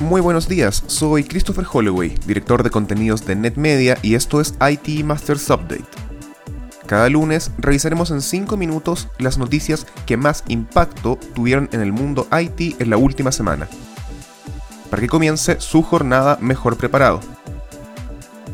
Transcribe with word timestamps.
Muy 0.00 0.22
buenos 0.22 0.48
días, 0.48 0.82
soy 0.86 1.24
Christopher 1.24 1.66
Holloway, 1.70 2.14
director 2.26 2.62
de 2.62 2.70
contenidos 2.70 3.26
de 3.26 3.36
NetMedia 3.36 3.98
y 4.00 4.14
esto 4.14 4.40
es 4.40 4.54
IT 4.58 5.04
Masters 5.04 5.50
Update. 5.50 5.84
Cada 6.86 7.10
lunes 7.10 7.50
revisaremos 7.58 8.10
en 8.10 8.22
5 8.22 8.56
minutos 8.56 9.08
las 9.18 9.36
noticias 9.36 9.86
que 10.06 10.16
más 10.16 10.42
impacto 10.48 11.18
tuvieron 11.34 11.68
en 11.72 11.82
el 11.82 11.92
mundo 11.92 12.26
IT 12.32 12.80
en 12.80 12.88
la 12.88 12.96
última 12.96 13.30
semana, 13.30 13.68
para 14.88 15.02
que 15.02 15.08
comience 15.08 15.60
su 15.60 15.82
jornada 15.82 16.38
mejor 16.40 16.78
preparado. 16.78 17.20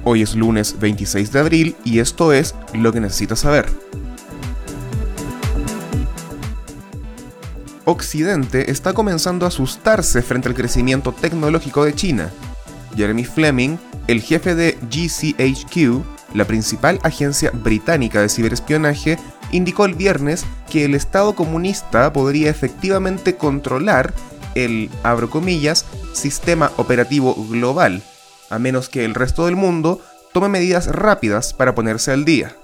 Hoy 0.03 0.23
es 0.23 0.35
lunes 0.35 0.81
26 0.81 1.31
de 1.31 1.39
abril 1.39 1.77
y 1.85 2.01
esto 2.01 2.33
es 2.33 2.57
lo 2.75 2.93
que 2.93 3.01
necesitas 3.01 3.39
saber. 3.39 3.67
Occidente 7.89 8.73
está 8.73 8.95
comenzando 8.95 9.45
a 9.45 9.49
asustarse 9.49 10.21
frente 10.21 10.49
al 10.49 10.57
crecimiento 10.57 11.13
tecnológico 11.13 11.85
de 11.85 11.95
China. 11.95 12.33
Jeremy 12.97 13.25
Fleming, 13.25 13.77
el 14.09 14.21
jefe 14.21 14.57
de 14.57 14.77
GCHQ, 14.91 16.05
la 16.35 16.47
principal 16.47 16.99
agencia 17.05 17.53
británica 17.53 18.21
de 18.21 18.29
ciberespionaje, 18.29 19.21
indicó 19.53 19.85
el 19.85 19.95
viernes 19.95 20.45
que 20.69 20.85
el 20.85 20.97
Estado 20.97 21.37
comunista 21.37 22.13
podría 22.13 22.51
efectivamente 22.51 23.37
controlar 23.37 24.13
el, 24.57 24.91
abro 25.05 25.31
comillas, 25.31 25.87
sistema 26.13 26.73
operativo 26.79 27.37
global, 27.49 28.03
a 28.51 28.59
menos 28.59 28.89
que 28.89 29.05
el 29.05 29.15
resto 29.15 29.47
del 29.47 29.55
mundo 29.55 30.01
tome 30.33 30.49
medidas 30.49 30.89
rápidas 30.89 31.55
para 31.55 31.77
ponerse 31.77 32.11
al 32.11 32.25
día. 32.25 32.57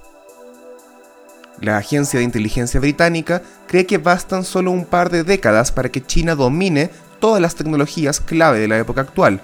La 1.62 1.76
agencia 1.76 2.18
de 2.18 2.24
inteligencia 2.24 2.80
británica 2.80 3.40
cree 3.68 3.86
que 3.86 3.98
bastan 3.98 4.42
solo 4.42 4.72
un 4.72 4.84
par 4.84 5.10
de 5.10 5.22
décadas 5.22 5.70
para 5.70 5.90
que 5.90 6.04
China 6.04 6.34
domine 6.34 6.90
todas 7.20 7.40
las 7.40 7.54
tecnologías 7.54 8.20
clave 8.20 8.58
de 8.58 8.66
la 8.66 8.78
época 8.78 9.02
actual, 9.02 9.40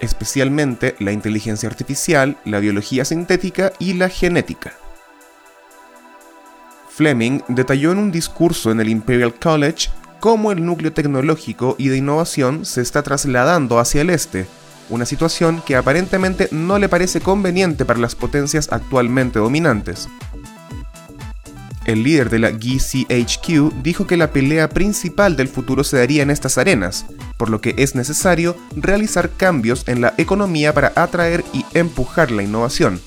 especialmente 0.00 0.96
la 0.98 1.12
inteligencia 1.12 1.68
artificial, 1.68 2.38
la 2.46 2.58
biología 2.58 3.04
sintética 3.04 3.74
y 3.78 3.92
la 3.92 4.08
genética. 4.08 4.72
Fleming 6.88 7.42
detalló 7.48 7.92
en 7.92 7.98
un 7.98 8.10
discurso 8.10 8.70
en 8.70 8.80
el 8.80 8.88
Imperial 8.88 9.34
College 9.34 9.90
cómo 10.20 10.52
el 10.52 10.64
núcleo 10.64 10.94
tecnológico 10.94 11.76
y 11.76 11.88
de 11.88 11.98
innovación 11.98 12.64
se 12.64 12.80
está 12.80 13.02
trasladando 13.02 13.78
hacia 13.78 14.00
el 14.00 14.08
este, 14.08 14.46
una 14.88 15.04
situación 15.04 15.60
que 15.66 15.76
aparentemente 15.76 16.48
no 16.50 16.78
le 16.78 16.88
parece 16.88 17.20
conveniente 17.20 17.84
para 17.84 18.00
las 18.00 18.14
potencias 18.14 18.72
actualmente 18.72 19.38
dominantes. 19.38 20.08
El 21.86 22.02
líder 22.02 22.30
de 22.30 22.38
la 22.38 22.50
GCHQ 22.50 23.82
dijo 23.82 24.06
que 24.06 24.16
la 24.16 24.32
pelea 24.32 24.70
principal 24.70 25.36
del 25.36 25.48
futuro 25.48 25.84
se 25.84 25.98
daría 25.98 26.22
en 26.22 26.30
estas 26.30 26.56
arenas, 26.56 27.04
por 27.36 27.50
lo 27.50 27.60
que 27.60 27.74
es 27.76 27.94
necesario 27.94 28.56
realizar 28.74 29.30
cambios 29.30 29.86
en 29.86 30.00
la 30.00 30.14
economía 30.16 30.72
para 30.72 30.92
atraer 30.96 31.44
y 31.52 31.64
empujar 31.74 32.30
la 32.30 32.42
innovación. 32.42 33.00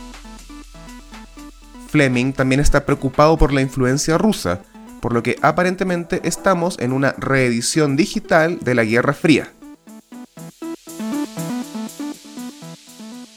Fleming 1.89 2.33
también 2.33 2.61
está 2.61 2.85
preocupado 2.85 3.37
por 3.37 3.51
la 3.51 3.61
influencia 3.61 4.17
rusa, 4.19 4.61
por 5.01 5.11
lo 5.13 5.23
que 5.23 5.37
aparentemente 5.41 6.21
estamos 6.23 6.77
en 6.79 6.91
una 6.91 7.13
reedición 7.17 7.95
digital 7.95 8.59
de 8.59 8.75
la 8.75 8.83
Guerra 8.83 9.13
Fría. 9.13 9.51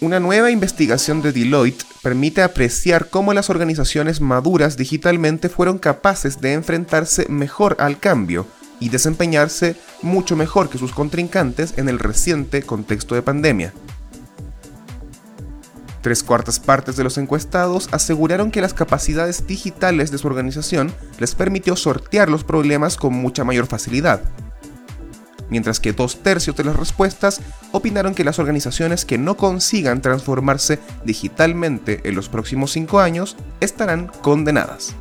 Una 0.02 0.18
nueva 0.18 0.50
investigación 0.50 1.20
de 1.20 1.30
Deloitte 1.30 1.84
permite 2.02 2.40
apreciar 2.40 3.10
cómo 3.10 3.34
las 3.34 3.50
organizaciones 3.50 4.22
maduras 4.22 4.78
digitalmente 4.78 5.50
fueron 5.50 5.78
capaces 5.78 6.40
de 6.40 6.54
enfrentarse 6.54 7.26
mejor 7.28 7.76
al 7.78 7.98
cambio 7.98 8.46
y 8.78 8.88
desempeñarse 8.88 9.76
mucho 10.00 10.36
mejor 10.36 10.70
que 10.70 10.78
sus 10.78 10.92
contrincantes 10.92 11.75
en 11.76 11.91
el 11.91 11.98
reciente 11.98 12.62
contexto 12.62 13.14
de 13.14 13.20
pandemia. 13.20 13.75
Tres 16.00 16.22
cuartas 16.22 16.58
partes 16.58 16.96
de 16.96 17.04
los 17.04 17.19
encuestados 17.19 17.91
aseguraron 17.92 18.50
que 18.50 18.62
las 18.62 18.72
capacidades 18.72 19.46
digitales 19.46 20.10
de 20.10 20.16
su 20.16 20.26
organización 20.28 20.94
les 21.19 21.34
permitió 21.34 21.76
sortear 21.76 22.30
los 22.30 22.42
problemas 22.42 22.96
con 22.96 23.12
mucha 23.12 23.44
mayor 23.44 23.66
facilidad 23.66 24.22
mientras 25.50 25.81
que 25.81 25.93
dos 25.93 26.22
tercios 26.22 26.56
de 26.56 26.65
las 26.65 26.77
respuestas 26.77 27.41
opinaron 27.72 28.15
que 28.15 28.25
las 28.25 28.38
organizaciones 28.38 29.05
que 29.05 29.19
no 29.19 29.37
consigan 29.37 30.00
transformarse 30.00 30.78
digitalmente 31.05 32.00
en 32.05 32.15
los 32.15 32.28
próximos 32.28 32.72
cinco 32.72 33.00
años 33.00 33.37
estarán 33.61 34.06
condenadas. 34.22 34.94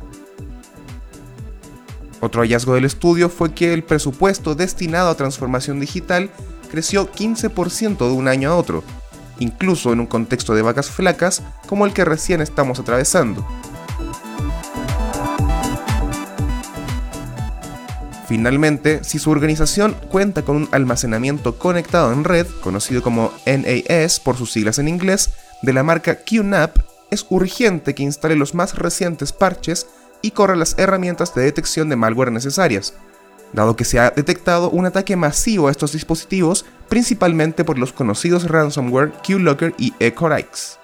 Otro 2.20 2.42
hallazgo 2.42 2.74
del 2.74 2.84
estudio 2.84 3.30
fue 3.30 3.54
que 3.54 3.72
el 3.72 3.82
presupuesto 3.82 4.54
destinado 4.54 5.08
a 5.08 5.16
transformación 5.16 5.80
digital 5.80 6.30
creció 6.70 7.10
15% 7.10 7.96
de 7.96 8.12
un 8.12 8.28
año 8.28 8.50
a 8.50 8.56
otro, 8.56 8.84
incluso 9.38 9.92
en 9.92 10.00
un 10.00 10.06
contexto 10.06 10.54
de 10.54 10.62
vacas 10.62 10.90
flacas 10.90 11.42
como 11.66 11.86
el 11.86 11.94
que 11.94 12.04
recién 12.04 12.42
estamos 12.42 12.78
atravesando. 12.78 13.46
Finalmente, 18.30 19.02
si 19.02 19.18
su 19.18 19.32
organización 19.32 19.96
cuenta 20.08 20.42
con 20.42 20.54
un 20.54 20.68
almacenamiento 20.70 21.58
conectado 21.58 22.12
en 22.12 22.22
red, 22.22 22.46
conocido 22.62 23.02
como 23.02 23.32
NAS 23.44 24.20
por 24.20 24.36
sus 24.36 24.52
siglas 24.52 24.78
en 24.78 24.86
inglés, 24.86 25.30
de 25.62 25.72
la 25.72 25.82
marca 25.82 26.20
QNAP, 26.22 26.76
es 27.10 27.26
urgente 27.28 27.92
que 27.92 28.04
instale 28.04 28.36
los 28.36 28.54
más 28.54 28.78
recientes 28.78 29.32
parches 29.32 29.88
y 30.22 30.30
corra 30.30 30.54
las 30.54 30.78
herramientas 30.78 31.34
de 31.34 31.42
detección 31.42 31.88
de 31.88 31.96
malware 31.96 32.30
necesarias, 32.30 32.94
dado 33.52 33.74
que 33.74 33.84
se 33.84 33.98
ha 33.98 34.12
detectado 34.12 34.70
un 34.70 34.86
ataque 34.86 35.16
masivo 35.16 35.66
a 35.66 35.72
estos 35.72 35.90
dispositivos, 35.90 36.64
principalmente 36.88 37.64
por 37.64 37.80
los 37.80 37.92
conocidos 37.92 38.48
ransomware 38.48 39.10
QLocker 39.26 39.74
y 39.76 39.92
Ecorix. 39.98 40.78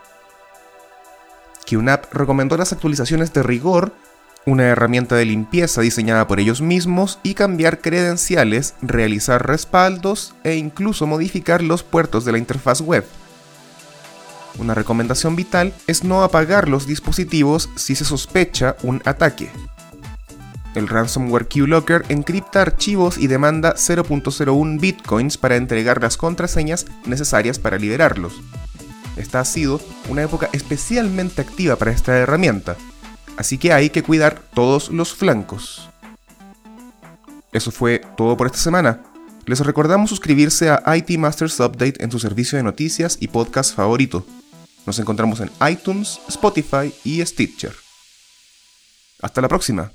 QNAP 1.65 2.13
recomendó 2.13 2.57
las 2.57 2.73
actualizaciones 2.73 3.33
de 3.33 3.45
rigor 3.45 3.93
una 4.47 4.63
herramienta 4.63 5.17
de 5.17 5.25
limpieza 5.25 5.81
diseñada 5.81 6.29
por 6.29 6.39
ellos 6.39 6.61
mismos 6.61 7.19
y 7.25 7.35
cambiar 7.35 7.81
credenciales, 7.81 8.75
realizar 8.81 9.45
respaldos 9.45 10.35
e 10.45 10.55
incluso 10.55 11.07
modificar 11.07 11.63
los 11.63 11.83
puertos 11.83 12.25
de 12.25 12.33
la 12.33 12.39
interfaz 12.39 12.81
web. 12.81 13.05
Una 14.59 14.73
recomendación 14.73 15.37
vital 15.37 15.75
es 15.89 16.05
no 16.05 16.23
apagar 16.23 16.69
los 16.69 16.87
dispositivos 16.87 17.69
si 17.75 17.97
se 17.97 18.05
sospecha 18.05 18.77
un 18.83 19.03
ataque. 19.05 19.51
El 20.77 20.89
ransomware 20.89 21.49
QLocker 21.49 22.05
encripta 22.09 22.63
archivos 22.63 23.19
y 23.19 23.27
demanda 23.27 23.75
0.01 23.75 24.79
bitcoins 24.79 25.39
para 25.39 25.57
entregar 25.57 26.01
las 26.01 26.17
contraseñas 26.17 26.87
necesarias 27.05 27.59
para 27.59 27.79
liberarlos. 27.79 28.41
Esta 29.17 29.41
ha 29.41 29.45
sido 29.45 29.81
una 30.09 30.23
época 30.23 30.51
especialmente 30.53 31.41
activa 31.41 31.77
para 31.77 31.91
esta 31.91 32.17
herramienta, 32.19 32.77
así 33.37 33.59
que 33.59 33.73
hay 33.73 33.91
que 33.91 34.03
cuidar 34.03 34.41
todos 34.55 34.91
los 34.91 35.15
flancos. 35.15 35.89
Eso 37.53 37.71
fue 37.71 38.03
todo 38.17 38.37
por 38.37 38.47
esta 38.47 38.59
semana. 38.59 39.03
Les 39.47 39.61
recordamos 39.61 40.11
suscribirse 40.11 40.71
a 40.71 40.97
IT 40.97 41.11
Masters 41.19 41.61
Update 41.61 42.03
en 42.03 42.11
su 42.11 42.19
servicio 42.19 42.59
de 42.59 42.65
noticias 42.65 43.17
y 43.21 43.29
podcast 43.29 43.75
favorito. 43.75 44.27
Nos 44.85 44.99
encontramos 44.99 45.41
en 45.41 45.51
iTunes, 45.71 46.21
Spotify 46.29 46.93
y 47.05 47.25
Stitcher. 47.25 47.75
Hasta 49.23 49.41
la 49.41 49.49
próxima. 49.49 49.93